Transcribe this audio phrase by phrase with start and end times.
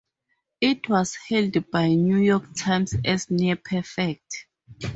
[0.59, 4.47] It was hailed by "The New York Times" as "near perfect".